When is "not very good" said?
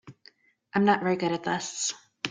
0.83-1.31